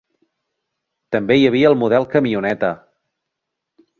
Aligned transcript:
També 1.15 1.37
hi 1.41 1.45
havia 1.51 1.69
el 1.73 1.77
model 1.83 2.09
camioneta. 2.15 2.73